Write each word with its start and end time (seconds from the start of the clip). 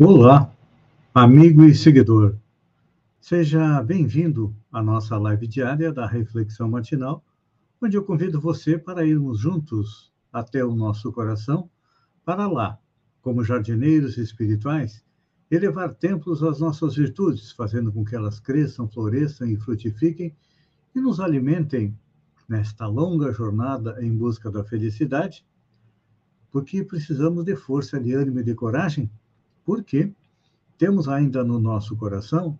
Olá, 0.00 0.54
amigo 1.12 1.64
e 1.64 1.74
seguidor. 1.74 2.36
Seja 3.20 3.82
bem-vindo 3.82 4.54
à 4.70 4.80
nossa 4.80 5.18
live 5.18 5.48
diária 5.48 5.92
da 5.92 6.06
Reflexão 6.06 6.68
Matinal, 6.68 7.24
onde 7.82 7.96
eu 7.96 8.04
convido 8.04 8.40
você 8.40 8.78
para 8.78 9.04
irmos 9.04 9.40
juntos 9.40 10.12
até 10.32 10.64
o 10.64 10.72
nosso 10.76 11.10
coração, 11.10 11.68
para 12.24 12.46
lá, 12.46 12.78
como 13.20 13.42
jardineiros 13.42 14.18
espirituais, 14.18 15.04
elevar 15.50 15.92
templos 15.92 16.44
às 16.44 16.60
nossas 16.60 16.94
virtudes, 16.94 17.50
fazendo 17.50 17.90
com 17.90 18.04
que 18.04 18.14
elas 18.14 18.38
cresçam, 18.38 18.88
floresçam 18.88 19.48
e 19.48 19.56
frutifiquem 19.56 20.32
e 20.94 21.00
nos 21.00 21.18
alimentem 21.18 21.92
nesta 22.48 22.86
longa 22.86 23.32
jornada 23.32 23.96
em 24.00 24.16
busca 24.16 24.48
da 24.48 24.62
felicidade, 24.62 25.44
porque 26.52 26.84
precisamos 26.84 27.44
de 27.44 27.56
força, 27.56 27.98
de 27.98 28.14
ânimo 28.14 28.38
e 28.38 28.44
de 28.44 28.54
coragem 28.54 29.10
porque 29.68 30.14
temos 30.78 31.10
ainda 31.10 31.44
no 31.44 31.60
nosso 31.60 31.94
coração 31.94 32.58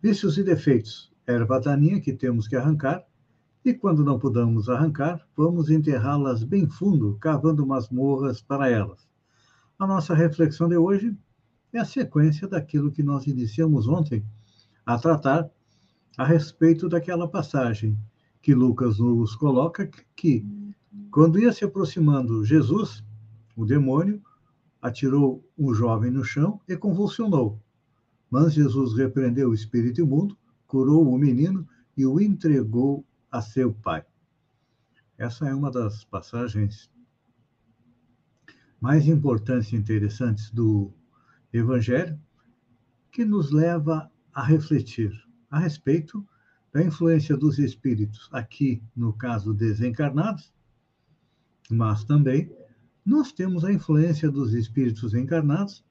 vícios 0.00 0.38
e 0.38 0.44
defeitos, 0.44 1.12
erva 1.26 1.58
daninha 1.58 2.00
que 2.00 2.12
temos 2.12 2.46
que 2.46 2.54
arrancar, 2.54 3.04
e 3.64 3.74
quando 3.74 4.04
não 4.04 4.16
pudermos 4.16 4.68
arrancar, 4.68 5.26
vamos 5.36 5.70
enterrá-las 5.70 6.44
bem 6.44 6.68
fundo, 6.68 7.18
cavando 7.20 7.66
masmorras 7.66 8.40
para 8.40 8.70
elas. 8.70 9.08
A 9.76 9.84
nossa 9.88 10.14
reflexão 10.14 10.68
de 10.68 10.76
hoje 10.76 11.18
é 11.72 11.80
a 11.80 11.84
sequência 11.84 12.46
daquilo 12.46 12.92
que 12.92 13.02
nós 13.02 13.26
iniciamos 13.26 13.88
ontem 13.88 14.24
a 14.86 14.96
tratar 14.96 15.50
a 16.16 16.24
respeito 16.24 16.88
daquela 16.88 17.26
passagem 17.26 17.98
que 18.40 18.54
Lucas 18.54 19.00
nos 19.00 19.34
coloca 19.34 19.90
que 20.14 20.46
quando 21.10 21.40
ia 21.40 21.52
se 21.52 21.64
aproximando 21.64 22.44
Jesus, 22.44 23.02
o 23.56 23.66
demônio 23.66 24.22
atirou 24.80 25.44
o 25.56 25.74
jovem 25.74 26.10
no 26.10 26.24
chão 26.24 26.60
e 26.68 26.76
convulsionou. 26.76 27.60
Mas 28.30 28.54
Jesus 28.54 28.96
repreendeu 28.96 29.50
o 29.50 29.54
espírito 29.54 30.00
imundo, 30.00 30.36
curou 30.66 31.12
o 31.12 31.18
menino 31.18 31.66
e 31.96 32.06
o 32.06 32.20
entregou 32.20 33.04
a 33.30 33.42
seu 33.42 33.72
pai. 33.72 34.04
Essa 35.18 35.48
é 35.48 35.54
uma 35.54 35.70
das 35.70 36.04
passagens 36.04 36.90
mais 38.80 39.06
importantes 39.06 39.72
e 39.72 39.76
interessantes 39.76 40.50
do 40.50 40.90
Evangelho, 41.52 42.18
que 43.12 43.24
nos 43.24 43.50
leva 43.50 44.10
a 44.32 44.42
refletir 44.42 45.12
a 45.50 45.58
respeito 45.58 46.26
da 46.72 46.82
influência 46.82 47.36
dos 47.36 47.58
espíritos, 47.58 48.28
aqui 48.32 48.82
no 48.94 49.12
caso 49.12 49.52
desencarnados, 49.52 50.54
mas 51.68 52.04
também 52.04 52.50
nós 53.10 53.32
temos 53.32 53.64
a 53.64 53.72
influência 53.72 54.30
dos 54.30 54.54
espíritos 54.54 55.14
encarnados 55.14 55.84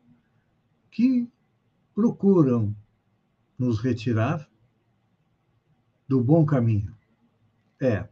que 0.90 1.28
procuram 1.94 2.74
nos 3.58 3.78
retirar 3.82 4.50
do 6.08 6.24
bom 6.24 6.46
caminho. 6.46 6.96
É, 7.78 8.08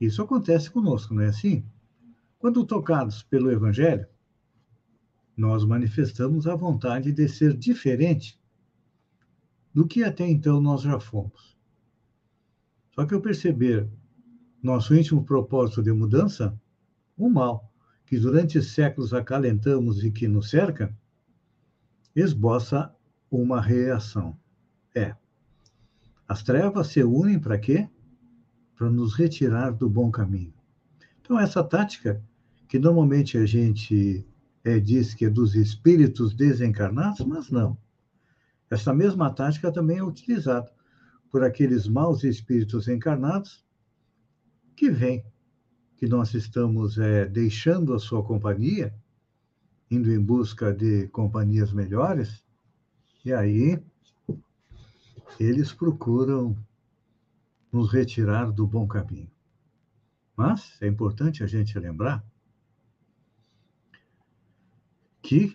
isso 0.00 0.20
acontece 0.20 0.68
conosco, 0.68 1.14
não 1.14 1.22
é 1.22 1.28
assim? 1.28 1.64
Quando 2.40 2.66
tocados 2.66 3.22
pelo 3.22 3.48
Evangelho, 3.48 4.08
nós 5.36 5.64
manifestamos 5.64 6.48
a 6.48 6.56
vontade 6.56 7.12
de 7.12 7.28
ser 7.28 7.56
diferente 7.56 8.40
do 9.72 9.86
que 9.86 10.02
até 10.02 10.28
então 10.28 10.60
nós 10.60 10.82
já 10.82 10.98
fomos. 10.98 11.56
Só 12.90 13.06
que 13.06 13.14
ao 13.14 13.20
perceber 13.20 13.88
nosso 14.60 14.96
íntimo 14.96 15.24
propósito 15.24 15.80
de 15.80 15.92
mudança, 15.92 16.60
o 17.16 17.30
mal 17.30 17.69
que 18.10 18.18
durante 18.18 18.60
séculos 18.60 19.14
acalentamos 19.14 20.02
e 20.02 20.10
que 20.10 20.26
nos 20.26 20.50
cerca, 20.50 20.92
esboça 22.14 22.92
uma 23.30 23.60
reação. 23.60 24.36
É. 24.92 25.14
As 26.26 26.42
trevas 26.42 26.88
se 26.88 27.04
unem 27.04 27.38
para 27.38 27.56
quê? 27.56 27.88
Para 28.74 28.90
nos 28.90 29.14
retirar 29.14 29.70
do 29.70 29.88
bom 29.88 30.10
caminho. 30.10 30.52
Então, 31.20 31.38
essa 31.38 31.62
tática, 31.62 32.20
que 32.66 32.80
normalmente 32.80 33.38
a 33.38 33.46
gente 33.46 34.26
é, 34.64 34.80
diz 34.80 35.14
que 35.14 35.26
é 35.26 35.30
dos 35.30 35.54
espíritos 35.54 36.34
desencarnados, 36.34 37.24
mas 37.24 37.48
não. 37.48 37.78
Essa 38.68 38.92
mesma 38.92 39.32
tática 39.32 39.70
também 39.70 39.98
é 39.98 40.02
utilizada 40.02 40.68
por 41.30 41.44
aqueles 41.44 41.86
maus 41.86 42.24
espíritos 42.24 42.88
encarnados 42.88 43.64
que 44.74 44.90
vêm 44.90 45.24
que 46.00 46.08
nós 46.08 46.32
estamos 46.32 46.96
é, 46.96 47.26
deixando 47.26 47.92
a 47.92 47.98
sua 47.98 48.24
companhia, 48.24 48.94
indo 49.90 50.10
em 50.10 50.18
busca 50.18 50.72
de 50.72 51.06
companhias 51.08 51.74
melhores, 51.74 52.42
e 53.22 53.34
aí 53.34 53.78
eles 55.38 55.74
procuram 55.74 56.56
nos 57.70 57.92
retirar 57.92 58.50
do 58.50 58.66
bom 58.66 58.88
caminho. 58.88 59.30
Mas 60.34 60.80
é 60.80 60.86
importante 60.86 61.44
a 61.44 61.46
gente 61.46 61.78
lembrar 61.78 62.24
que 65.20 65.54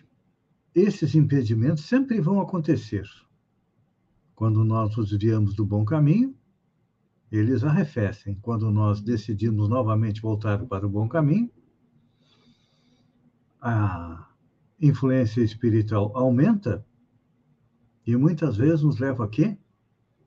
esses 0.72 1.16
impedimentos 1.16 1.86
sempre 1.86 2.20
vão 2.20 2.40
acontecer. 2.40 3.04
Quando 4.32 4.64
nós 4.64 4.96
nos 4.96 5.10
desviamos 5.10 5.56
do 5.56 5.66
bom 5.66 5.84
caminho, 5.84 6.38
eles 7.30 7.64
arrefecem. 7.64 8.38
Quando 8.40 8.70
nós 8.70 9.00
decidimos 9.00 9.68
novamente 9.68 10.20
voltar 10.20 10.64
para 10.66 10.86
o 10.86 10.90
bom 10.90 11.08
caminho, 11.08 11.50
a 13.60 14.28
influência 14.80 15.40
espiritual 15.40 16.16
aumenta 16.16 16.86
e 18.06 18.16
muitas 18.16 18.56
vezes 18.56 18.82
nos 18.82 18.98
leva 18.98 19.24
a 19.24 19.28
quê? 19.28 19.58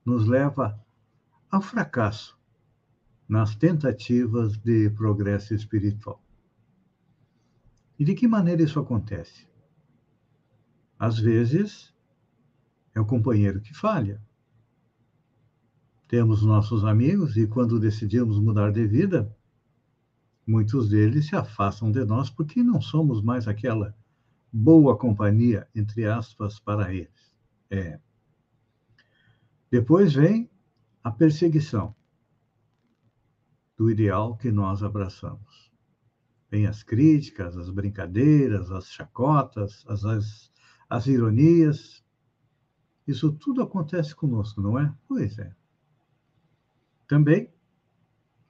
Nos 0.06 0.28
leva 0.28 0.78
ao 1.50 1.62
fracasso 1.62 2.38
nas 3.28 3.56
tentativas 3.56 4.58
de 4.58 4.90
progresso 4.90 5.54
espiritual. 5.54 6.22
E 7.98 8.04
de 8.04 8.16
que 8.16 8.28
maneira 8.28 8.64
isso 8.64 8.80
acontece? 8.80 9.48
Às 10.98 11.20
vezes, 11.20 11.94
é 12.96 13.00
o 13.00 13.06
companheiro 13.06 13.62
que 13.62 13.74
falha. 13.74 14.22
Temos 16.10 16.42
nossos 16.42 16.84
amigos 16.84 17.38
e 17.38 17.46
quando 17.46 17.80
decidimos 17.80 18.40
mudar 18.40 18.72
de 18.72 18.88
vida, 18.88 19.32
muitos 20.46 20.90
deles 20.90 21.28
se 21.28 21.36
afastam 21.36 21.92
de 21.92 22.04
nós 22.04 22.32
porque 22.32 22.64
não 22.64 22.82
somos 22.82 23.22
mais 23.22 23.48
aquela 23.48 23.96
boa 24.52 24.98
companhia, 24.98 25.68
entre 25.76 26.08
aspas, 26.08 26.60
para 26.60 26.92
eles. 26.92 27.32
É. 27.70 28.00
Depois 29.70 30.12
vem 30.12 30.50
a 31.04 31.12
perseguição 31.12 31.96
do 33.78 33.92
ideal 33.92 34.36
que 34.36 34.52
nós 34.52 34.82
abraçamos. 34.82 35.72
Vem 36.50 36.66
as 36.66 36.82
críticas, 36.82 37.56
as 37.56 37.70
brincadeiras, 37.70 38.72
as 38.72 38.90
chacotas, 38.90 39.86
as, 39.88 40.04
as, 40.04 40.52
as 40.90 41.06
ironias. 41.06 42.04
Isso 43.06 43.32
tudo 43.32 43.62
acontece 43.62 44.16
conosco, 44.16 44.60
não 44.60 44.80
é? 44.80 44.92
Pois 45.08 45.38
é. 45.38 45.59
Também, 47.10 47.52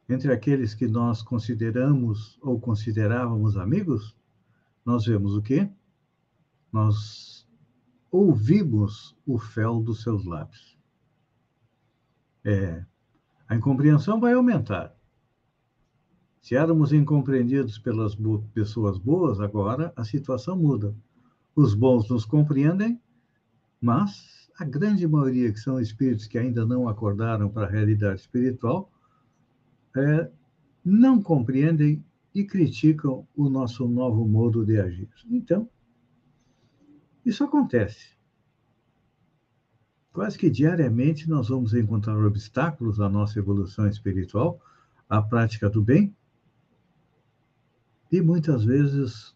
entre 0.09 0.33
aqueles 0.33 0.75
que 0.75 0.85
nós 0.85 1.21
consideramos 1.21 2.37
ou 2.41 2.59
considerávamos 2.59 3.55
amigos, 3.55 4.17
nós 4.85 5.05
vemos 5.05 5.33
o 5.33 5.41
quê? 5.41 5.71
Nós 6.69 7.47
ouvimos 8.11 9.15
o 9.25 9.39
fel 9.39 9.81
dos 9.81 10.03
seus 10.03 10.25
lábios. 10.25 10.77
É, 12.43 12.83
a 13.47 13.55
incompreensão 13.55 14.19
vai 14.19 14.33
aumentar. 14.33 14.93
Se 16.41 16.53
éramos 16.53 16.91
incompreendidos 16.91 17.79
pelas 17.79 18.13
bo 18.13 18.41
pessoas 18.53 18.97
boas, 18.97 19.39
agora 19.39 19.93
a 19.95 20.03
situação 20.03 20.57
muda. 20.57 20.93
Os 21.55 21.73
bons 21.73 22.09
nos 22.09 22.25
compreendem, 22.25 23.01
mas 23.79 24.38
a 24.59 24.65
grande 24.65 25.07
maioria, 25.07 25.53
que 25.53 25.59
são 25.59 25.79
espíritos 25.79 26.27
que 26.27 26.37
ainda 26.37 26.65
não 26.65 26.89
acordaram 26.89 27.49
para 27.49 27.65
a 27.65 27.69
realidade 27.69 28.19
espiritual, 28.19 28.91
é, 29.95 30.29
não 30.83 31.21
compreendem 31.21 32.03
e 32.35 32.43
criticam 32.43 33.25
o 33.37 33.49
nosso 33.49 33.87
novo 33.87 34.27
modo 34.27 34.65
de 34.65 34.77
agir. 34.77 35.09
Então, 35.29 35.69
Isso 37.25 37.43
acontece. 37.43 38.17
Quase 40.11 40.37
que 40.37 40.49
diariamente 40.49 41.29
nós 41.29 41.49
vamos 41.49 41.73
encontrar 41.73 42.17
obstáculos 42.17 42.99
à 42.99 43.07
nossa 43.07 43.37
evolução 43.39 43.87
espiritual, 43.87 44.59
à 45.07 45.21
prática 45.21 45.69
do 45.69 45.81
bem, 45.81 46.15
e 48.11 48.21
muitas 48.21 48.63
vezes 48.65 49.35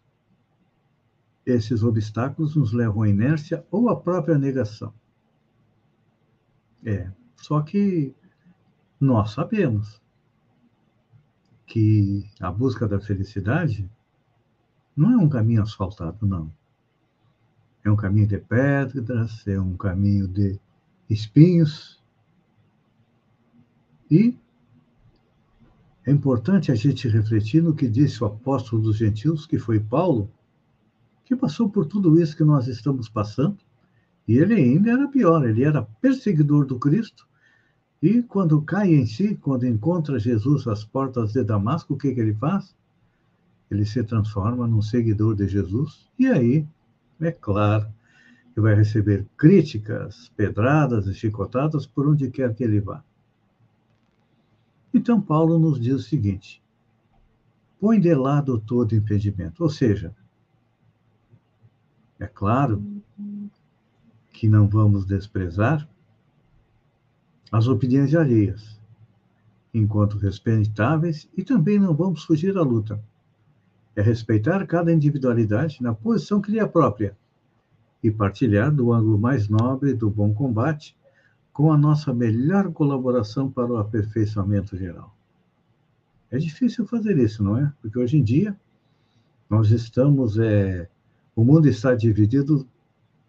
esses 1.46 1.82
obstáculos 1.82 2.56
nos 2.56 2.72
levam 2.72 3.02
à 3.02 3.08
inércia 3.08 3.64
ou 3.70 3.88
à 3.88 3.98
própria 3.98 4.36
negação. 4.36 4.92
É, 6.84 7.10
só 7.36 7.62
que 7.62 8.14
nós 9.00 9.30
sabemos 9.30 10.00
que 11.66 12.28
a 12.40 12.50
busca 12.50 12.86
da 12.86 13.00
felicidade 13.00 13.90
não 14.96 15.12
é 15.12 15.16
um 15.16 15.28
caminho 15.28 15.62
asfaltado, 15.62 16.26
não. 16.26 16.52
É 17.82 17.90
um 17.90 17.96
caminho 17.96 18.26
de 18.26 18.38
pedras, 18.38 19.46
é 19.46 19.58
um 19.58 19.76
caminho 19.76 20.28
de 20.28 20.58
espinhos. 21.08 22.02
E 24.10 24.38
é 26.06 26.12
importante 26.12 26.70
a 26.70 26.74
gente 26.74 27.08
refletir 27.08 27.62
no 27.62 27.74
que 27.74 27.88
disse 27.88 28.22
o 28.22 28.26
apóstolo 28.26 28.82
dos 28.82 28.96
gentios, 28.96 29.46
que 29.46 29.58
foi 29.58 29.80
Paulo, 29.80 30.30
que 31.24 31.34
passou 31.34 31.68
por 31.68 31.86
tudo 31.86 32.20
isso 32.20 32.36
que 32.36 32.44
nós 32.44 32.68
estamos 32.68 33.08
passando, 33.08 33.58
e 34.26 34.38
ele 34.38 34.54
ainda 34.54 34.90
era 34.90 35.08
pior, 35.08 35.46
ele 35.46 35.64
era 35.64 35.82
perseguidor 36.00 36.66
do 36.66 36.78
Cristo, 36.78 37.26
e 38.02 38.22
quando 38.22 38.60
cai 38.62 38.94
em 38.94 39.06
si, 39.06 39.34
quando 39.36 39.66
encontra 39.66 40.18
Jesus 40.18 40.66
às 40.66 40.84
portas 40.84 41.32
de 41.32 41.42
Damasco, 41.42 41.94
o 41.94 41.96
que, 41.96 42.14
que 42.14 42.20
ele 42.20 42.34
faz? 42.34 42.76
Ele 43.70 43.84
se 43.84 44.02
transforma 44.02 44.66
num 44.66 44.82
seguidor 44.82 45.34
de 45.34 45.48
Jesus, 45.48 46.10
e 46.18 46.26
aí, 46.26 46.66
é 47.20 47.32
claro, 47.32 47.88
que 48.52 48.60
vai 48.60 48.74
receber 48.74 49.26
críticas, 49.36 50.30
pedradas 50.36 51.06
e 51.06 51.14
chicotadas 51.14 51.86
por 51.86 52.06
onde 52.06 52.30
quer 52.30 52.54
que 52.54 52.62
ele 52.62 52.80
vá. 52.80 53.02
Então, 54.92 55.20
Paulo 55.20 55.58
nos 55.58 55.80
diz 55.80 55.94
o 55.94 55.98
seguinte: 55.98 56.62
põe 57.80 58.00
de 58.00 58.14
lado 58.14 58.60
todo 58.60 58.94
impedimento. 58.94 59.64
Ou 59.64 59.68
seja, 59.68 60.14
é 62.20 62.26
claro 62.28 62.93
que 64.44 64.48
não 64.50 64.68
vamos 64.68 65.06
desprezar 65.06 65.88
as 67.50 67.66
opiniões 67.66 68.14
alheias, 68.14 68.78
enquanto 69.72 70.18
respeitáveis, 70.18 71.26
e 71.34 71.42
também 71.42 71.78
não 71.78 71.94
vamos 71.94 72.24
fugir 72.24 72.54
à 72.58 72.60
luta. 72.60 73.02
É 73.96 74.02
respeitar 74.02 74.66
cada 74.66 74.92
individualidade 74.92 75.82
na 75.82 75.94
posição 75.94 76.42
que 76.42 76.50
lhe 76.50 76.58
é 76.58 76.66
própria 76.66 77.16
e 78.02 78.10
partilhar 78.10 78.70
do 78.70 78.92
ângulo 78.92 79.18
mais 79.18 79.48
nobre 79.48 79.94
do 79.94 80.10
bom 80.10 80.34
combate 80.34 80.94
com 81.50 81.72
a 81.72 81.78
nossa 81.78 82.12
melhor 82.12 82.70
colaboração 82.70 83.50
para 83.50 83.72
o 83.72 83.78
aperfeiçoamento 83.78 84.76
geral. 84.76 85.16
É 86.30 86.36
difícil 86.36 86.86
fazer 86.86 87.16
isso, 87.16 87.42
não 87.42 87.56
é? 87.56 87.72
Porque 87.80 87.98
hoje 87.98 88.18
em 88.18 88.22
dia 88.22 88.54
nós 89.48 89.70
estamos, 89.70 90.38
é, 90.38 90.86
o 91.34 91.42
mundo 91.42 91.66
está 91.66 91.94
dividido 91.94 92.68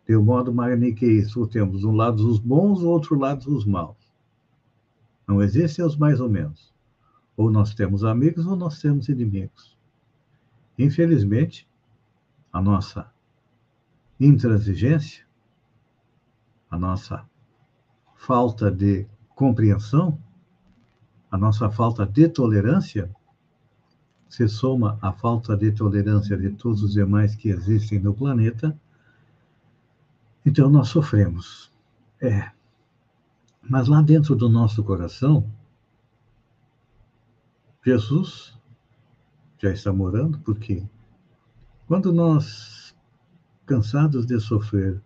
de 0.08 0.16
um 0.16 0.24
modo 0.24 0.54
maniqueísta. 0.54 1.48
Temos 1.48 1.84
um 1.84 1.92
lado 1.92 2.28
os 2.28 2.40
bons, 2.40 2.82
o 2.82 2.90
outro 2.90 3.18
lado 3.18 3.56
os 3.56 3.66
maus. 3.66 3.98
Não 5.28 5.42
existem 5.42 5.84
os 5.84 5.98
mais 5.98 6.20
ou 6.20 6.30
menos. 6.30 6.74
Ou 7.36 7.52
nós 7.52 7.74
temos 7.74 8.04
amigos 8.04 8.46
ou 8.46 8.56
nós 8.56 8.80
temos 8.80 9.10
inimigos. 9.10 9.76
Infelizmente, 10.78 11.68
a 12.52 12.62
nossa 12.62 13.12
intransigência, 14.20 15.26
a 16.70 16.78
nossa 16.78 17.26
falta 18.16 18.72
de 18.72 19.06
compreensão, 19.36 20.18
a 21.30 21.38
nossa 21.38 21.70
falta 21.70 22.06
de 22.06 22.30
tolerância, 22.30 23.14
se 24.30 24.48
soma 24.48 24.98
à 25.02 25.12
falta 25.12 25.56
de 25.56 25.72
tolerância 25.72 26.38
de 26.38 26.50
todos 26.52 26.82
os 26.82 26.94
demais 26.94 27.36
que 27.36 27.50
existem 27.50 28.00
no 28.00 28.14
planeta, 28.14 28.78
então 30.46 30.70
nós 30.70 30.90
sofremos. 30.90 31.72
É. 32.22 32.52
Mas 33.62 33.88
lá 33.88 34.02
dentro 34.02 34.36
do 34.36 34.48
nosso 34.48 34.84
coração, 34.84 35.50
Jesus 37.84 38.56
já 39.58 39.72
está 39.72 39.92
morando, 39.92 40.40
porque 40.40 40.88
quando 41.88 42.14
nós 42.14 42.96
cansados 43.66 44.26
de 44.26 44.40
sofrer, 44.40 45.02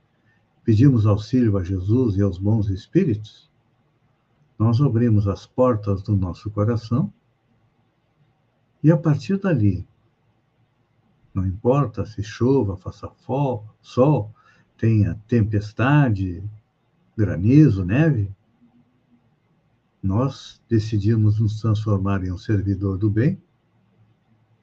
pedimos 0.63 1.05
auxílio 1.05 1.57
a 1.57 1.63
Jesus 1.63 2.17
e 2.17 2.21
aos 2.21 2.37
bons 2.37 2.69
espíritos, 2.69 3.49
nós 4.57 4.81
abrimos 4.81 5.27
as 5.27 5.45
portas 5.45 6.03
do 6.03 6.15
nosso 6.15 6.51
coração 6.51 7.11
e 8.83 8.91
a 8.91 8.97
partir 8.97 9.37
dali, 9.37 9.87
não 11.33 11.45
importa 11.45 12.05
se 12.05 12.23
chova, 12.23 12.75
faça 12.75 13.09
sol, 13.81 14.33
tenha 14.79 15.21
tempestade, 15.27 16.41
granizo, 17.15 17.83
neve, 17.83 18.33
nós 20.01 20.61
decidimos 20.69 21.37
nos 21.39 21.59
transformar 21.59 22.23
em 22.23 22.31
um 22.31 22.37
servidor 22.37 22.97
do 22.97 23.09
bem 23.09 23.39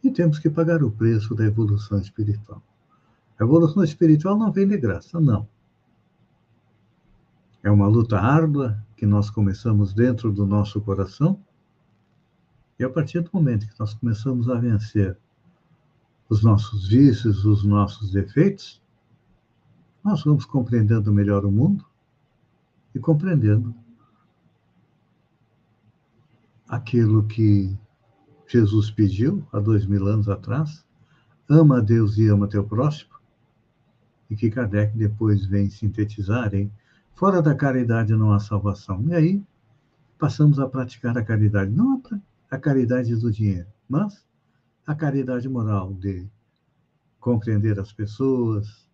e 0.02 0.10
temos 0.10 0.38
que 0.38 0.48
pagar 0.48 0.82
o 0.82 0.90
preço 0.90 1.34
da 1.34 1.44
evolução 1.44 2.00
espiritual. 2.00 2.62
A 3.38 3.44
evolução 3.44 3.84
espiritual 3.84 4.38
não 4.38 4.50
vem 4.50 4.66
de 4.66 4.78
graça, 4.78 5.20
não. 5.20 5.46
É 7.62 7.70
uma 7.70 7.86
luta 7.86 8.18
árdua 8.18 8.82
que 8.96 9.04
nós 9.04 9.28
começamos 9.28 9.92
dentro 9.92 10.32
do 10.32 10.46
nosso 10.46 10.80
coração. 10.80 11.38
E 12.78 12.84
a 12.84 12.88
partir 12.88 13.20
do 13.20 13.30
momento 13.34 13.68
que 13.68 13.78
nós 13.78 13.92
começamos 13.92 14.48
a 14.48 14.54
vencer 14.54 15.18
os 16.28 16.42
nossos 16.42 16.88
vícios, 16.88 17.44
os 17.44 17.64
nossos 17.64 18.10
defeitos, 18.10 18.80
nós 20.06 20.22
vamos 20.22 20.44
compreendendo 20.44 21.12
melhor 21.12 21.44
o 21.44 21.50
mundo 21.50 21.84
e 22.94 23.00
compreendendo 23.00 23.74
aquilo 26.68 27.24
que 27.24 27.76
Jesus 28.46 28.88
pediu 28.88 29.44
há 29.52 29.58
dois 29.58 29.84
mil 29.84 30.06
anos 30.06 30.28
atrás: 30.28 30.86
ama 31.48 31.78
a 31.78 31.80
Deus 31.80 32.18
e 32.18 32.28
ama 32.28 32.46
teu 32.46 32.62
próximo. 32.62 33.16
E 34.30 34.36
que 34.36 34.48
Kardec 34.48 34.96
depois 34.96 35.44
vem 35.44 35.68
sintetizar 35.68 36.54
em 36.54 36.70
fora 37.12 37.42
da 37.42 37.52
caridade 37.52 38.14
não 38.14 38.32
há 38.32 38.38
salvação. 38.38 39.02
E 39.08 39.12
aí 39.12 39.44
passamos 40.16 40.60
a 40.60 40.68
praticar 40.68 41.18
a 41.18 41.24
caridade, 41.24 41.72
não 41.72 42.00
a 42.48 42.56
caridade 42.56 43.16
do 43.16 43.32
dinheiro, 43.32 43.66
mas 43.88 44.24
a 44.86 44.94
caridade 44.94 45.48
moral 45.48 45.92
de 45.94 46.28
compreender 47.18 47.80
as 47.80 47.92
pessoas, 47.92 48.85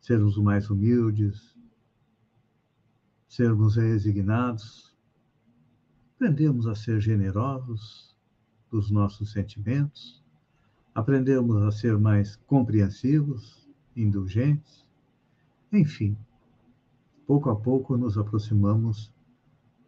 sermos 0.00 0.36
mais 0.38 0.70
humildes, 0.70 1.56
sermos 3.28 3.76
resignados, 3.76 4.94
aprendemos 6.16 6.66
a 6.66 6.74
ser 6.74 7.00
generosos 7.00 8.16
dos 8.70 8.90
nossos 8.90 9.32
sentimentos, 9.32 10.22
aprendemos 10.94 11.62
a 11.62 11.70
ser 11.70 11.98
mais 11.98 12.36
compreensivos, 12.46 13.68
indulgentes. 13.96 14.84
Enfim, 15.72 16.16
pouco 17.26 17.50
a 17.50 17.56
pouco 17.56 17.96
nos 17.96 18.18
aproximamos 18.18 19.12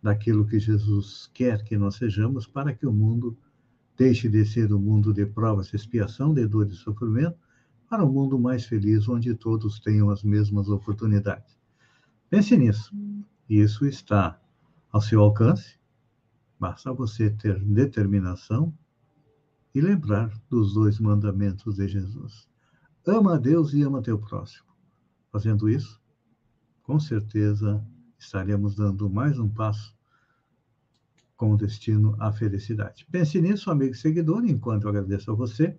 daquilo 0.02 0.46
que 0.46 0.58
Jesus 0.58 1.30
quer 1.32 1.62
que 1.64 1.76
nós 1.76 1.96
sejamos 1.96 2.46
para 2.46 2.74
que 2.74 2.86
o 2.86 2.92
mundo 2.92 3.36
deixe 3.96 4.28
de 4.28 4.44
ser 4.44 4.72
um 4.72 4.78
mundo 4.78 5.12
de 5.12 5.24
provas, 5.26 5.72
expiação, 5.72 6.34
de 6.34 6.46
dor 6.46 6.68
e 6.68 6.74
sofrimento, 6.74 7.38
para 7.92 8.06
um 8.06 8.10
mundo 8.10 8.38
mais 8.38 8.64
feliz, 8.64 9.06
onde 9.06 9.34
todos 9.34 9.78
tenham 9.78 10.08
as 10.08 10.22
mesmas 10.22 10.70
oportunidades. 10.70 11.58
Pense 12.30 12.56
nisso. 12.56 12.90
Isso 13.46 13.84
está 13.84 14.40
ao 14.90 15.02
seu 15.02 15.20
alcance. 15.20 15.78
Basta 16.58 16.90
você 16.90 17.28
ter 17.28 17.62
determinação 17.62 18.72
e 19.74 19.80
lembrar 19.82 20.32
dos 20.48 20.72
dois 20.72 20.98
mandamentos 20.98 21.76
de 21.76 21.86
Jesus. 21.86 22.48
Ama 23.06 23.34
a 23.34 23.38
Deus 23.38 23.74
e 23.74 23.82
ama 23.82 24.00
teu 24.00 24.18
próximo. 24.18 24.68
Fazendo 25.30 25.68
isso, 25.68 26.00
com 26.82 26.98
certeza 26.98 27.86
estaremos 28.18 28.74
dando 28.74 29.10
mais 29.10 29.38
um 29.38 29.50
passo 29.50 29.94
com 31.36 31.54
destino 31.56 32.16
à 32.18 32.32
felicidade. 32.32 33.06
Pense 33.12 33.38
nisso, 33.38 33.70
amigo 33.70 33.92
e 33.92 33.98
seguidor, 33.98 34.46
enquanto 34.46 34.84
eu 34.84 34.88
agradeço 34.88 35.30
a 35.30 35.34
você 35.34 35.78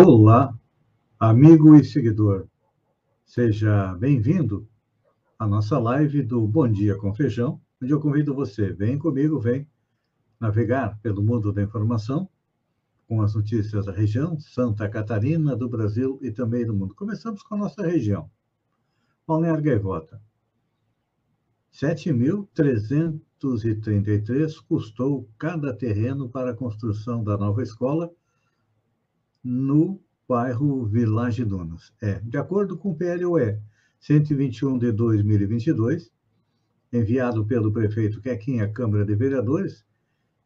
Olá, 0.00 0.56
amigo 1.18 1.74
e 1.74 1.82
seguidor. 1.82 2.46
Seja 3.26 3.96
bem-vindo 3.96 4.64
à 5.36 5.44
nossa 5.44 5.76
live 5.76 6.22
do 6.22 6.46
Bom 6.46 6.68
Dia 6.68 6.96
com 6.96 7.12
Feijão, 7.12 7.60
onde 7.82 7.92
eu 7.92 7.98
convido 7.98 8.32
você, 8.32 8.72
vem 8.72 8.96
comigo, 8.96 9.40
vem 9.40 9.68
navegar 10.38 11.00
pelo 11.00 11.20
mundo 11.20 11.52
da 11.52 11.64
informação 11.64 12.28
com 13.08 13.20
as 13.22 13.34
notícias 13.34 13.86
da 13.86 13.92
região, 13.92 14.38
Santa 14.38 14.88
Catarina, 14.88 15.56
do 15.56 15.68
Brasil 15.68 16.16
e 16.22 16.30
também 16.30 16.64
do 16.64 16.72
mundo. 16.72 16.94
Começamos 16.94 17.42
com 17.42 17.56
a 17.56 17.58
nossa 17.58 17.84
região. 17.84 18.30
Balneário 19.26 19.64
Gaivota. 19.64 20.22
7.333 21.74 24.64
custou 24.64 25.28
cada 25.36 25.74
terreno 25.74 26.28
para 26.28 26.52
a 26.52 26.56
construção 26.56 27.24
da 27.24 27.36
nova 27.36 27.64
escola 27.64 28.08
no 29.42 30.00
bairro 30.28 30.84
Village 30.86 31.44
Dunas. 31.44 31.92
É, 32.00 32.20
de 32.20 32.36
acordo 32.36 32.76
com 32.76 32.90
o 32.90 32.94
PLOE 32.94 33.58
121 34.00 34.78
de 34.78 34.92
2022, 34.92 36.10
enviado 36.92 37.44
pelo 37.44 37.72
prefeito 37.72 38.20
Quequinha 38.20 38.64
à 38.64 38.68
Câmara 38.68 39.04
de 39.04 39.14
Vereadores, 39.14 39.84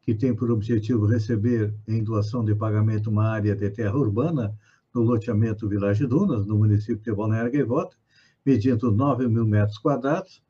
que 0.02 0.14
tem 0.14 0.34
por 0.34 0.50
objetivo 0.50 1.06
receber 1.06 1.75
em 1.87 2.02
doação 2.02 2.44
de 2.44 2.54
pagamento 2.54 3.11
uma 3.11 3.28
área 3.28 3.54
de 3.54 3.70
terra 3.70 3.96
urbana 3.96 4.56
no 4.94 5.02
loteamento 5.02 5.68
Village 5.68 6.06
Dunas, 6.06 6.46
no 6.46 6.58
município 6.58 7.02
de 7.02 7.12
Balneário 7.12 7.52
Gaivota, 7.52 7.96
medindo 8.44 8.90
9 8.90 9.28
mil 9.28 9.46
metros 9.46 9.78
quadrados, 9.78 10.42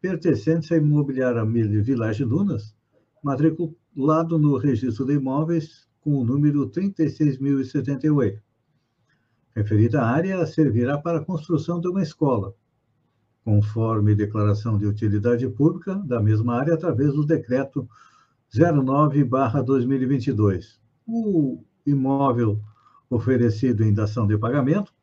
pertencentes 0.00 0.70
à 0.72 0.76
imobiliária 0.76 1.44
Village 1.44 2.24
Dunas, 2.24 2.74
matriculado 3.22 4.38
no 4.38 4.56
registro 4.56 5.06
de 5.06 5.14
imóveis 5.14 5.86
com 6.06 6.20
o 6.20 6.24
número 6.24 6.70
36.078. 6.70 8.40
Referida 9.56 10.04
área 10.04 10.46
servirá 10.46 10.96
para 10.96 11.18
a 11.18 11.24
construção 11.24 11.80
de 11.80 11.88
uma 11.88 12.00
escola, 12.00 12.54
conforme 13.44 14.14
declaração 14.14 14.78
de 14.78 14.86
utilidade 14.86 15.48
pública 15.48 15.96
da 15.96 16.22
mesma 16.22 16.60
área 16.60 16.74
através 16.74 17.12
do 17.12 17.26
decreto 17.26 17.88
09/2022. 18.54 20.78
O 21.04 21.58
imóvel 21.84 22.60
oferecido 23.10 23.82
em 23.82 23.92
dação 23.92 24.28
de 24.28 24.38
pagamento 24.38 24.94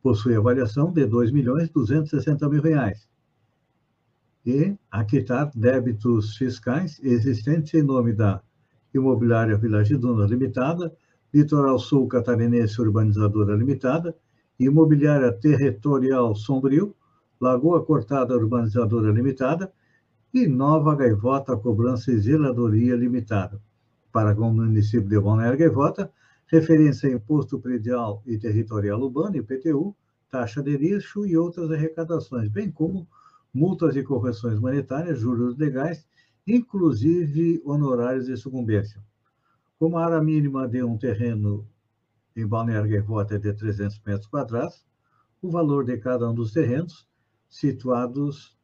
possui 0.00 0.36
avaliação 0.36 0.92
de 0.92 1.00
R$ 1.00 1.08
2 1.08 1.32
milhões 1.32 1.70
260 1.70 2.48
mil 2.48 2.62
reais 2.62 3.08
e 4.46 4.76
aquitar 4.92 5.50
débitos 5.56 6.36
fiscais 6.36 7.00
existentes 7.02 7.74
em 7.74 7.82
nome 7.82 8.12
da 8.12 8.40
Imobiliária 8.94 9.56
Village 9.56 9.96
Duna 9.96 10.26
Limitada, 10.26 10.92
Litoral 11.32 11.78
Sul 11.78 12.08
Catarinense 12.08 12.80
Urbanizadora 12.80 13.54
Limitada, 13.54 14.14
Imobiliária 14.58 15.32
Territorial 15.32 16.34
Sombrio, 16.34 16.94
Lagoa 17.40 17.84
Cortada 17.84 18.34
Urbanizadora 18.34 19.12
Limitada 19.12 19.72
e 20.32 20.46
Nova 20.46 20.94
Gaivota 20.94 21.56
Cobrança 21.56 22.10
e 22.10 22.18
Zeladoria 22.18 22.96
Limitada. 22.96 23.60
Para 24.12 24.34
o 24.34 24.52
município 24.52 25.08
de 25.08 25.20
Balneário 25.20 25.58
Gaivota, 25.58 26.10
referência 26.46 27.08
a 27.08 27.12
Imposto 27.12 27.58
Predial 27.58 28.22
e 28.26 28.38
Territorial 28.38 29.00
Urbano, 29.00 29.36
IPTU, 29.36 29.94
taxa 30.30 30.62
de 30.62 30.76
lixo 30.76 31.26
e 31.26 31.36
outras 31.36 31.70
arrecadações, 31.70 32.48
bem 32.48 32.70
como 32.70 33.06
multas 33.52 33.96
e 33.96 34.02
correções 34.02 34.58
monetárias, 34.58 35.20
juros 35.20 35.56
legais, 35.56 36.06
inclusive 36.48 37.60
honorários 37.64 38.26
de 38.26 38.36
sucumbência. 38.36 39.00
Como 39.78 39.96
a 39.98 40.06
área 40.06 40.20
mínima 40.22 40.66
de 40.66 40.82
um 40.82 40.96
terreno 40.96 41.68
em 42.34 42.46
Balneário 42.46 42.90
Gaivota 42.90 43.34
é 43.34 43.38
de 43.38 43.52
300 43.52 44.00
metros 44.04 44.26
quadrados, 44.26 44.86
o 45.42 45.50
valor 45.50 45.84
de 45.84 45.98
cada 45.98 46.26
um 46.28 46.34
dos 46.34 46.52
terrenos, 46.52 47.06
situados 47.48 48.56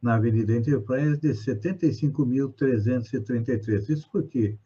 na 0.00 0.14
Avenida 0.14 0.54
Enterprise, 0.54 1.20
de 1.20 1.30
75.333. 1.30 3.90
Isso 3.90 4.08
porque 4.10 4.56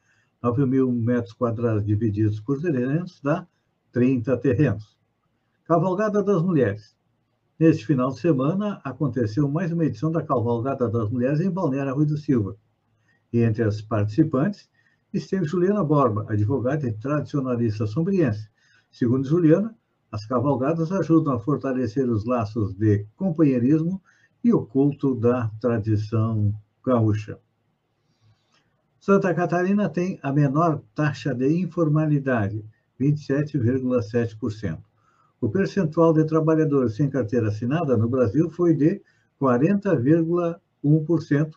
9 0.42 0.66
mil 0.66 0.92
metros 0.92 1.32
quadrados 1.32 1.84
divididos 1.84 2.38
por 2.40 2.60
terrenos 2.60 3.20
dá 3.22 3.48
30 3.92 4.36
terrenos. 4.36 4.98
Cavalgada 5.64 6.22
das 6.22 6.42
Mulheres. 6.42 6.94
Neste 7.56 7.86
final 7.86 8.10
de 8.10 8.18
semana, 8.18 8.80
aconteceu 8.82 9.48
mais 9.48 9.70
uma 9.70 9.84
edição 9.84 10.10
da 10.10 10.20
Cavalgada 10.20 10.88
das 10.88 11.08
Mulheres 11.08 11.38
em 11.38 11.48
Balneário 11.48 11.94
Rui 11.94 12.04
do 12.04 12.18
Silva. 12.18 12.56
E 13.32 13.42
entre 13.42 13.62
as 13.62 13.80
participantes 13.80 14.68
esteve 15.12 15.44
Juliana 15.44 15.84
Borba, 15.84 16.26
advogada 16.28 16.88
e 16.88 16.92
tradicionalista 16.92 17.86
sombriense. 17.86 18.48
Segundo 18.90 19.28
Juliana, 19.28 19.72
as 20.10 20.26
cavalgadas 20.26 20.90
ajudam 20.90 21.34
a 21.34 21.38
fortalecer 21.38 22.10
os 22.10 22.24
laços 22.24 22.74
de 22.74 23.06
companheirismo 23.14 24.02
e 24.42 24.52
o 24.52 24.66
culto 24.66 25.14
da 25.14 25.48
tradição 25.60 26.52
gaúcha. 26.84 27.38
Santa 28.98 29.32
Catarina 29.32 29.88
tem 29.88 30.18
a 30.24 30.32
menor 30.32 30.82
taxa 30.92 31.32
de 31.32 31.48
informalidade, 31.60 32.64
27,7%. 33.00 34.82
O 35.44 35.48
percentual 35.50 36.14
de 36.14 36.24
trabalhadores 36.24 36.96
sem 36.96 37.10
carteira 37.10 37.48
assinada 37.48 37.98
no 37.98 38.08
Brasil 38.08 38.48
foi 38.48 38.72
de 38.72 39.02
40,1% 39.38 41.50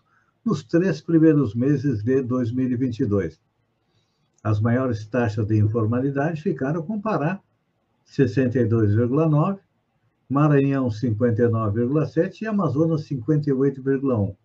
nos 0.44 0.62
três 0.62 1.00
primeiros 1.00 1.56
meses 1.56 2.04
de 2.04 2.22
2022. 2.22 3.40
As 4.44 4.60
maiores 4.60 5.08
taxas 5.08 5.48
de 5.48 5.56
informalidade 5.56 6.42
ficaram 6.42 6.82
com 6.82 7.00
Pará, 7.00 7.40
62,9%, 8.06 9.58
Maranhão, 10.30 10.90
59,7% 10.90 12.42
e 12.42 12.48
Amazonas, 12.48 13.08
58,1%. 13.08 14.36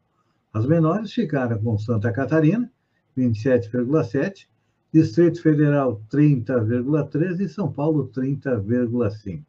As 0.54 0.66
menores 0.66 1.12
ficaram 1.12 1.58
com 1.58 1.76
Santa 1.76 2.12
Catarina, 2.12 2.70
27,7%, 3.18 4.46
Distrito 4.92 5.40
Federal 5.40 6.02
30,13% 6.10 7.40
e 7.40 7.48
São 7.48 7.72
Paulo 7.72 8.10
30,5%. 8.14 9.42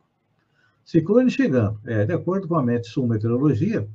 Ciclone 0.86 1.30
chegando. 1.30 1.80
É, 1.86 2.06
de 2.06 2.14
acordo 2.14 2.48
com 2.48 2.56
a 2.56 2.64
Metsul 2.64 3.08
Meteorologia, 3.08 3.88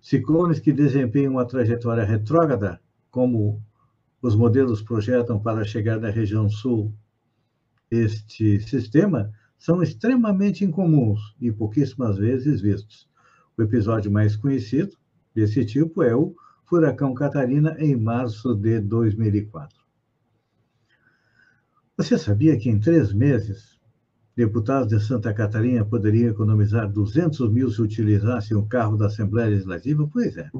ciclones 0.00 0.58
que 0.58 0.72
desempenham 0.72 1.34
uma 1.34 1.44
trajetória 1.44 2.04
retrógrada, 2.04 2.80
como 3.10 3.62
os 4.20 4.34
modelos 4.34 4.82
projetam 4.82 5.38
para 5.38 5.64
chegar 5.64 5.98
da 6.00 6.10
região 6.10 6.48
sul, 6.48 6.92
este 7.88 8.60
sistema, 8.60 9.32
são 9.58 9.82
extremamente 9.82 10.64
incomuns 10.64 11.36
e 11.40 11.52
pouquíssimas 11.52 12.18
vezes 12.18 12.60
vistos. 12.60 13.08
O 13.56 13.62
episódio 13.62 14.10
mais 14.10 14.34
conhecido 14.34 14.96
desse 15.32 15.64
tipo 15.64 16.02
é 16.02 16.14
o 16.14 16.34
Furacão 16.64 17.14
Catarina, 17.14 17.76
em 17.78 17.94
março 17.94 18.54
de 18.54 18.80
2004. 18.80 19.81
Você 22.02 22.18
sabia 22.18 22.58
que 22.58 22.68
em 22.68 22.80
três 22.80 23.12
meses, 23.12 23.78
deputados 24.34 24.88
de 24.88 24.98
Santa 24.98 25.32
Catarina 25.32 25.84
poderiam 25.84 26.32
economizar 26.32 26.90
200 26.90 27.48
mil 27.48 27.70
se 27.70 27.80
utilizassem 27.80 28.56
o 28.56 28.66
carro 28.66 28.96
da 28.96 29.06
Assembleia 29.06 29.50
Legislativa? 29.50 30.10
Pois 30.12 30.36
é. 30.36 30.50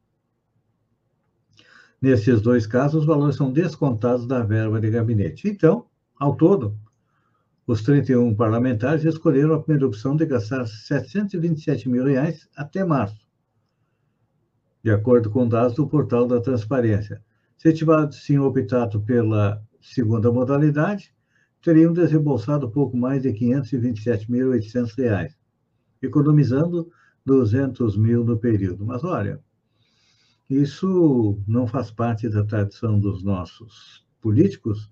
Nesses 2.02 2.42
dois 2.42 2.66
casos, 2.66 3.02
os 3.02 3.06
valores 3.06 3.36
são 3.36 3.52
descontados 3.52 4.26
da 4.26 4.42
verba 4.42 4.80
de 4.80 4.90
gabinete. 4.90 5.50
Então, 5.50 5.86
ao 6.18 6.38
todo, 6.38 6.80
os 7.68 7.82
31 7.82 8.34
parlamentares 8.34 9.04
escolheram 9.04 9.54
a 9.54 9.62
primeira 9.62 9.86
opção 9.86 10.16
de 10.16 10.26
gastar 10.26 10.66
727 10.66 11.90
mil 11.90 12.06
reais 12.06 12.48
até 12.56 12.86
março, 12.86 13.28
de 14.82 14.92
acordo 14.92 15.30
com 15.30 15.46
dados 15.46 15.76
do 15.76 15.90
portal 15.90 16.26
da 16.26 16.40
Transparência. 16.40 17.22
Se 17.60 17.74
tivessem 17.74 18.40
optado 18.40 19.02
pela 19.02 19.62
segunda 19.82 20.32
modalidade, 20.32 21.14
teriam 21.62 21.92
desembolsado 21.92 22.72
pouco 22.72 22.96
mais 22.96 23.22
de 23.22 23.32
R$ 23.32 23.62
527.800, 23.62 25.36
economizando 26.02 26.90
200 27.26 27.98
mil 27.98 28.24
no 28.24 28.40
período. 28.40 28.86
Mas 28.86 29.04
olha, 29.04 29.44
isso 30.50 31.38
não 31.46 31.68
faz 31.68 31.92
parte 31.92 32.30
da 32.30 32.46
tradição 32.46 32.98
dos 32.98 33.22
nossos 33.22 34.08
políticos 34.22 34.90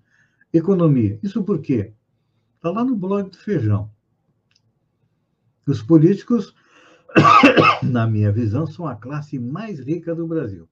economia. 0.52 1.18
Isso 1.22 1.42
por 1.42 1.62
quê? 1.62 1.94
Está 2.56 2.70
lá 2.70 2.84
no 2.84 2.94
blog 2.94 3.30
do 3.30 3.36
Feijão. 3.38 3.90
Os 5.66 5.82
políticos, 5.82 6.54
na 7.82 8.06
minha 8.06 8.30
visão, 8.30 8.66
são 8.66 8.86
a 8.86 8.94
classe 8.94 9.38
mais 9.38 9.80
rica 9.80 10.14
do 10.14 10.26
Brasil. 10.26 10.68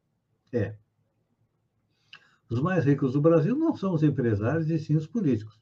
É. 0.52 0.76
Os 2.48 2.60
mais 2.60 2.84
ricos 2.84 3.12
do 3.12 3.20
Brasil 3.20 3.56
não 3.56 3.74
são 3.74 3.92
os 3.92 4.04
empresários 4.04 4.70
e 4.70 4.78
sim 4.78 4.94
os 4.94 5.06
políticos. 5.06 5.60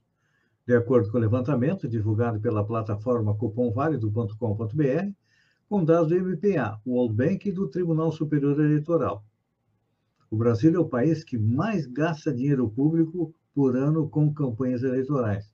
De 0.67 0.75
acordo 0.75 1.11
com 1.11 1.17
o 1.17 1.21
levantamento 1.21 1.89
divulgado 1.89 2.39
pela 2.39 2.65
plataforma 2.65 3.35
cupomválido.com.br, 3.35 5.13
com 5.67 5.85
dados 5.85 6.09
do 6.09 6.17
MPA, 6.17 6.79
World 6.87 7.15
Bank 7.15 7.49
e 7.49 7.53
do 7.53 7.69
Tribunal 7.69 8.13
Superior 8.13 8.61
Eleitoral. 8.61 9.25
O 10.31 10.37
Brasil 10.37 10.75
é 10.75 10.79
o 10.79 10.89
país 10.89 11.25
que 11.25 11.39
mais 11.39 11.87
gasta 11.87 12.35
dinheiro 12.35 12.69
público 12.69 13.35
por 13.55 13.77
ano 13.77 14.07
com 14.09 14.35
campanhas 14.35 14.83
eleitorais. 14.83 15.51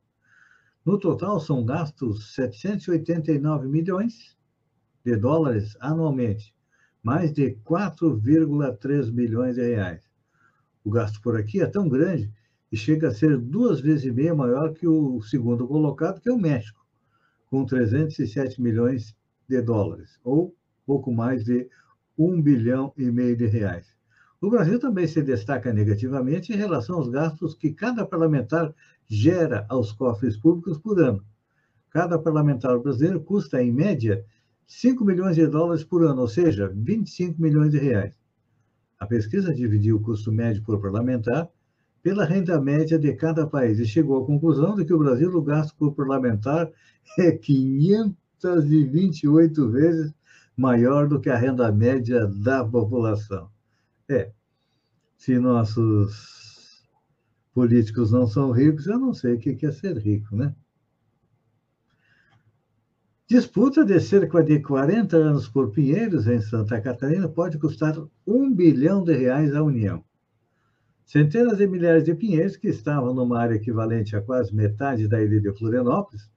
No 0.85 0.99
total, 0.99 1.39
são 1.39 1.65
gastos 1.65 2.35
789 2.35 3.69
milhões 3.69 4.37
de 5.05 5.17
dólares 5.17 5.77
anualmente, 5.81 6.53
mais 7.03 7.33
de 7.33 7.53
4,3 7.65 9.13
bilhões 9.13 9.55
de 9.55 9.63
reais. 9.63 10.10
O 10.85 10.91
gasto 10.91 11.21
por 11.21 11.37
aqui 11.37 11.61
é 11.61 11.67
tão 11.67 11.89
grande 11.89 12.33
que 12.69 12.77
chega 12.77 13.09
a 13.09 13.15
ser 13.15 13.37
duas 13.37 13.81
vezes 13.81 14.05
e 14.05 14.13
meia 14.13 14.35
maior 14.35 14.73
que 14.73 14.87
o 14.87 15.21
segundo 15.21 15.67
colocado, 15.67 16.21
que 16.21 16.29
é 16.29 16.33
o 16.33 16.39
México, 16.39 16.85
com 17.51 17.67
307 17.67 18.63
milhões 18.63 19.15
de 19.49 19.61
dólares, 19.61 20.19
ou 20.23 20.55
pouco 20.87 21.13
mais 21.13 21.45
de 21.45 21.69
um 22.17 22.41
bilhão 22.41 22.93
e 22.97 23.11
meio 23.11 23.37
de 23.37 23.47
reais. 23.47 23.95
O 24.41 24.49
Brasil 24.49 24.79
também 24.79 25.07
se 25.07 25.23
destaca 25.23 25.73
negativamente 25.73 26.53
em 26.53 26.57
relação 26.57 26.97
aos 26.97 27.09
gastos 27.09 27.55
que 27.55 27.73
cada 27.73 28.07
parlamentar 28.07 28.75
gera 29.07 29.67
aos 29.69 29.93
cofres 29.93 30.37
públicos 30.37 30.79
por 30.79 30.99
ano. 30.99 31.23
Cada 31.91 32.19
parlamentar 32.19 32.79
brasileiro 32.79 33.21
custa, 33.21 33.63
em 33.63 33.73
média, 33.73 34.25
5 34.67 35.05
milhões 35.05 35.35
de 35.35 35.47
dólares 35.47 35.83
por 35.83 36.05
ano, 36.05 36.23
ou 36.23 36.29
seja, 36.29 36.73
25 36.73 37.43
milhões 37.43 37.73
de 37.73 37.79
reais. 37.79 38.20
A 39.01 39.07
pesquisa 39.07 39.55
dividiu 39.55 39.97
o 39.97 40.03
custo 40.03 40.31
médio 40.31 40.63
por 40.63 40.79
parlamentar 40.79 41.49
pela 42.03 42.27
renda 42.27 42.61
média 42.61 42.99
de 42.99 43.15
cada 43.15 43.47
país 43.47 43.79
e 43.79 43.87
chegou 43.87 44.23
à 44.23 44.27
conclusão 44.27 44.75
de 44.75 44.85
que 44.85 44.93
o 44.93 44.99
Brasil, 44.99 45.35
o 45.35 45.43
gasto 45.43 45.75
por 45.75 45.95
parlamentar 45.95 46.71
é 47.19 47.33
528 47.33 49.71
vezes 49.71 50.13
maior 50.55 51.09
do 51.09 51.19
que 51.19 51.31
a 51.31 51.39
renda 51.39 51.73
média 51.73 52.27
da 52.27 52.63
população. 52.63 53.51
É, 54.07 54.31
se 55.17 55.39
nossos 55.39 56.87
políticos 57.55 58.13
não 58.13 58.27
são 58.27 58.51
ricos, 58.51 58.87
eu 58.87 58.99
não 58.99 59.15
sei 59.15 59.37
o 59.37 59.39
que 59.39 59.65
é 59.65 59.73
ser 59.73 59.97
rico, 59.97 60.37
né? 60.37 60.55
Disputa 63.31 63.85
de 63.85 64.01
cerca 64.01 64.43
de 64.43 64.59
40 64.59 65.17
anos 65.17 65.49
por 65.49 65.71
Pinheiros, 65.71 66.27
em 66.27 66.41
Santa 66.41 66.81
Catarina, 66.81 67.29
pode 67.29 67.59
custar 67.59 67.95
um 68.27 68.53
bilhão 68.53 69.05
de 69.05 69.17
reais 69.17 69.55
à 69.55 69.63
União. 69.63 70.03
Centenas 71.07 71.59
de 71.59 71.69
milhares 71.69 72.03
de 72.03 72.13
pinheiros 72.13 72.57
que 72.57 72.67
estavam 72.67 73.15
numa 73.15 73.39
área 73.39 73.55
equivalente 73.55 74.17
a 74.17 74.21
quase 74.21 74.53
metade 74.53 75.07
da 75.07 75.23
ilha 75.23 75.41
de 75.41 75.53
Florianópolis 75.53 76.29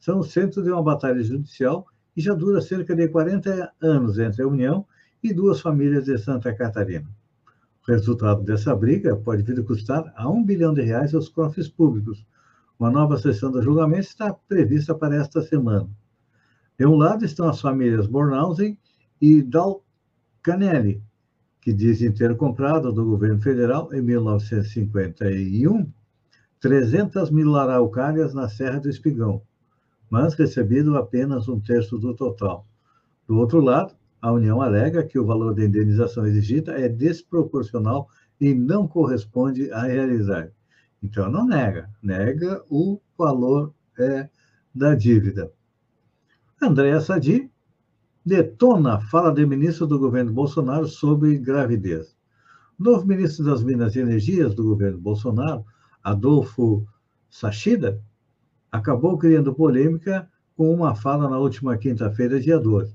são 0.00 0.18
o 0.18 0.24
centro 0.24 0.60
de 0.60 0.72
uma 0.72 0.82
batalha 0.82 1.22
judicial 1.22 1.86
que 2.12 2.20
já 2.20 2.34
dura 2.34 2.60
cerca 2.60 2.96
de 2.96 3.06
40 3.06 3.72
anos 3.80 4.18
entre 4.18 4.42
a 4.42 4.48
União 4.48 4.84
e 5.22 5.32
duas 5.32 5.60
famílias 5.60 6.06
de 6.06 6.18
Santa 6.18 6.52
Catarina. 6.52 7.08
O 7.86 7.92
resultado 7.92 8.42
dessa 8.42 8.74
briga 8.74 9.14
pode 9.14 9.44
vir 9.44 9.60
a 9.60 9.62
custar 9.62 10.12
a 10.16 10.28
um 10.28 10.44
bilhão 10.44 10.74
de 10.74 10.82
reais 10.82 11.14
aos 11.14 11.28
cofres 11.28 11.68
públicos. 11.68 12.26
Uma 12.76 12.90
nova 12.90 13.18
sessão 13.18 13.52
do 13.52 13.62
julgamento 13.62 14.08
está 14.08 14.34
prevista 14.34 14.96
para 14.96 15.14
esta 15.14 15.40
semana. 15.42 15.88
De 16.80 16.86
um 16.86 16.96
lado 16.96 17.26
estão 17.26 17.46
as 17.46 17.60
famílias 17.60 18.06
Bornhausen 18.06 18.78
e 19.20 19.42
Dalcanelli, 19.42 21.02
que 21.60 21.74
dizem 21.74 22.10
ter 22.10 22.34
comprado 22.38 22.90
do 22.90 23.04
governo 23.04 23.38
federal, 23.38 23.92
em 23.92 24.00
1951, 24.00 25.92
300 26.58 27.30
mil 27.30 27.54
araucárias 27.54 28.32
na 28.32 28.48
Serra 28.48 28.80
do 28.80 28.88
Espigão, 28.88 29.42
mas 30.08 30.32
recebido 30.32 30.96
apenas 30.96 31.48
um 31.48 31.60
terço 31.60 31.98
do 31.98 32.14
total. 32.14 32.66
Do 33.28 33.36
outro 33.36 33.60
lado, 33.60 33.94
a 34.18 34.32
União 34.32 34.62
alega 34.62 35.04
que 35.04 35.18
o 35.18 35.26
valor 35.26 35.54
da 35.54 35.62
indenização 35.62 36.26
exigida 36.26 36.80
é 36.80 36.88
desproporcional 36.88 38.08
e 38.40 38.54
não 38.54 38.88
corresponde 38.88 39.70
à 39.70 39.82
realidade. 39.82 40.50
Então, 41.02 41.30
não 41.30 41.46
nega, 41.46 41.90
nega 42.02 42.64
o 42.70 42.98
valor 43.18 43.74
é, 43.98 44.30
da 44.74 44.94
dívida. 44.94 45.52
Andréa 46.62 47.00
Sadi 47.00 47.50
detona 48.24 49.00
fala 49.00 49.32
do 49.32 49.48
ministro 49.48 49.86
do 49.86 49.98
governo 49.98 50.30
Bolsonaro 50.30 50.86
sobre 50.86 51.38
gravidez. 51.38 52.14
O 52.78 52.84
novo 52.84 53.06
ministro 53.06 53.46
das 53.46 53.64
Minas 53.64 53.96
e 53.96 54.00
Energias 54.00 54.54
do 54.54 54.64
governo 54.64 54.98
Bolsonaro, 54.98 55.64
Adolfo 56.04 56.86
Sachida, 57.30 57.98
acabou 58.70 59.16
criando 59.16 59.54
polêmica 59.54 60.28
com 60.54 60.70
uma 60.70 60.94
fala 60.94 61.30
na 61.30 61.38
última 61.38 61.78
quinta-feira, 61.78 62.38
dia 62.38 62.58
12. 62.58 62.94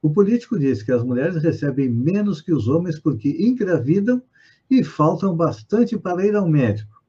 O 0.00 0.08
político 0.08 0.58
disse 0.58 0.82
que 0.82 0.92
as 0.92 1.04
mulheres 1.04 1.36
recebem 1.42 1.90
menos 1.90 2.40
que 2.40 2.54
os 2.54 2.66
homens 2.66 2.98
porque 2.98 3.36
engravidam 3.38 4.22
e 4.70 4.82
faltam 4.82 5.36
bastante 5.36 5.98
para 5.98 6.24
ir 6.24 6.34
ao 6.34 6.48
médico. 6.48 7.02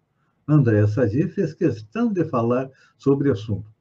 André 0.46 0.86
Sadi 0.86 1.30
fez 1.30 1.54
questão 1.54 2.12
de 2.12 2.26
falar 2.26 2.70
sobre 2.98 3.30
o 3.30 3.32
assunto. 3.32 3.73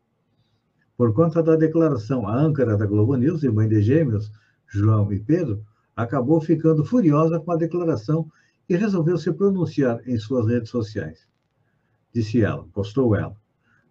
Por 1.03 1.13
conta 1.13 1.43
da 1.43 1.57
declaração, 1.57 2.29
a 2.29 2.37
âncora 2.37 2.77
da 2.77 2.87
Globo 2.87 3.17
News 3.17 3.43
e 3.43 3.49
mãe 3.49 3.69
de 3.69 3.83
gêmeos, 3.83 4.31
João 4.69 5.13
e 5.13 5.19
Pedro, 5.19 5.61
acabou 5.97 6.41
ficando 6.41 6.85
furiosa 6.85 7.41
com 7.41 7.51
a 7.51 7.57
declaração 7.57 8.31
e 8.69 8.77
resolveu 8.77 9.19
se 9.19 9.33
pronunciar 9.33 10.01
em 10.07 10.17
suas 10.17 10.47
redes 10.47 10.71
sociais. 10.71 11.27
Disse 12.15 12.41
ela, 12.41 12.65
postou 12.73 13.17
ela. 13.17 13.35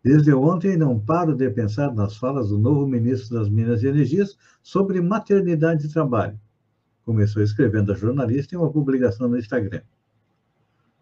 Desde 0.02 0.34
ontem 0.34 0.78
não 0.78 0.98
paro 0.98 1.36
de 1.36 1.50
pensar 1.50 1.94
nas 1.94 2.16
falas 2.16 2.48
do 2.48 2.58
novo 2.58 2.88
ministro 2.88 3.38
das 3.38 3.50
Minas 3.50 3.84
e 3.84 3.88
Energias 3.88 4.38
sobre 4.64 5.02
maternidade 5.02 5.88
e 5.88 5.92
trabalho. 5.92 6.40
Começou 7.04 7.44
escrevendo 7.44 7.92
a 7.92 7.96
jornalista 7.96 8.56
em 8.56 8.58
uma 8.58 8.72
publicação 8.72 9.28
no 9.28 9.38
Instagram. 9.38 9.82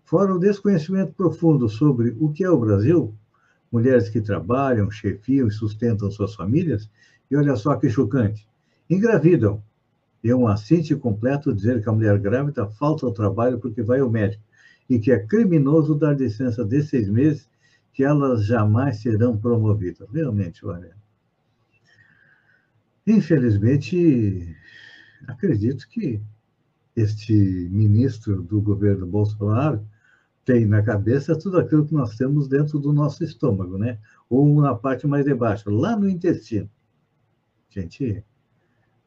Fora 0.06 0.34
o 0.34 0.40
desconhecimento 0.40 1.14
profundo 1.14 1.70
sobre 1.70 2.18
o 2.20 2.32
que 2.32 2.44
é 2.44 2.50
o 2.50 2.60
Brasil, 2.60 3.14
mulheres 3.72 4.10
que 4.10 4.22
trabalham, 4.22 4.90
chefiam 4.90 5.48
e 5.48 5.52
sustentam 5.52 6.10
suas 6.10 6.36
famílias, 6.36 6.90
e 7.30 7.36
olha 7.36 7.56
só 7.56 7.76
que 7.76 7.90
chocante, 7.90 8.48
engravidam. 8.90 9.62
É 10.24 10.36
um 10.36 10.48
assinte 10.48 10.96
completo 10.96 11.54
dizer 11.54 11.82
que 11.82 11.88
a 11.88 11.94
mulher 11.94 12.18
grávida 12.20 12.68
falta 12.68 13.06
ao 13.06 13.14
trabalho 13.14 13.60
porque 13.60 13.82
vai 13.82 14.00
ao 14.00 14.10
médico, 14.10 14.44
e 14.90 15.00
que 15.00 15.12
é 15.12 15.20
criminoso 15.20 15.96
dar 15.96 16.18
licença 16.18 16.66
de 16.66 16.82
seis 16.82 17.08
meses 17.08 17.48
que 17.94 18.04
elas 18.04 18.46
jamais 18.46 18.98
serão 19.02 19.38
promovidas. 19.38 20.10
Realmente, 20.12 20.66
olha. 20.66 20.96
Infelizmente, 23.06 24.56
acredito 25.28 25.88
que 25.90 26.22
este 26.96 27.34
ministro 27.72 28.42
do 28.42 28.62
governo 28.62 29.06
Bolsonaro 29.06 29.86
tem 30.50 30.66
na 30.66 30.82
cabeça 30.82 31.38
tudo 31.38 31.60
aquilo 31.60 31.86
que 31.86 31.94
nós 31.94 32.16
temos 32.16 32.48
dentro 32.48 32.80
do 32.80 32.92
nosso 32.92 33.24
estômago, 33.24 33.78
né? 33.78 34.00
Ou 34.28 34.60
na 34.60 34.74
parte 34.74 35.06
mais 35.06 35.24
de 35.24 35.36
baixo, 35.36 35.70
lá 35.70 35.96
no 35.96 36.10
intestino. 36.10 36.68
Gente, 37.70 38.26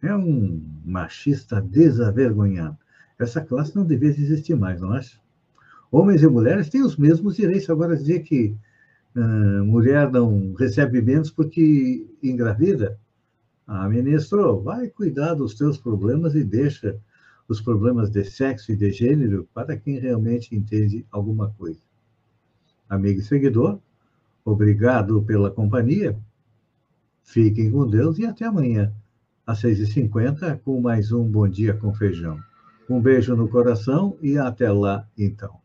é 0.00 0.14
um 0.14 0.64
machista 0.85 1.61
desavergonhado. 1.61 2.78
Essa 3.18 3.40
classe 3.40 3.74
não 3.74 3.85
deveria 3.85 4.22
existir 4.22 4.55
mais, 4.55 4.81
não 4.81 4.92
acha? 4.92 5.18
Homens 5.90 6.22
e 6.22 6.28
mulheres 6.28 6.68
têm 6.68 6.85
os 6.85 6.96
mesmos 6.96 7.35
direitos. 7.35 7.68
Agora, 7.68 7.96
dizer 7.96 8.20
que 8.20 8.57
uh, 9.16 9.64
mulher 9.64 10.12
não 10.12 10.55
recebe 10.55 11.02
menos 11.02 11.28
porque 11.28 12.07
engravida. 12.22 13.00
Ah, 13.66 13.88
ministro, 13.88 14.61
vai 14.61 14.87
cuidar 14.87 15.35
dos 15.35 15.57
teus 15.57 15.76
problemas 15.76 16.37
e 16.37 16.44
deixa 16.44 17.00
os 17.48 17.61
problemas 17.61 18.11
de 18.11 18.24
sexo 18.24 18.72
e 18.72 18.76
de 18.76 18.90
gênero 18.90 19.48
para 19.52 19.76
quem 19.76 19.98
realmente 19.98 20.55
entende 20.55 21.05
alguma 21.11 21.50
coisa. 21.50 21.81
Amigo 22.88 23.20
e 23.20 23.22
seguidor, 23.22 23.78
obrigado 24.44 25.22
pela 25.22 25.50
companhia. 25.50 26.18
Fiquem 27.22 27.70
com 27.70 27.88
Deus 27.88 28.18
e 28.18 28.26
até 28.26 28.44
amanhã, 28.44 28.92
às 29.46 29.62
6h50, 29.62 30.61
com 30.61 30.81
mais 30.81 31.12
um 31.12 31.24
Bom 31.24 31.48
Dia 31.48 31.74
com 31.74 31.94
Feijão. 31.94 32.38
Um 32.88 33.00
beijo 33.00 33.35
no 33.35 33.48
coração 33.48 34.16
e 34.20 34.37
até 34.37 34.70
lá, 34.70 35.09
então. 35.16 35.62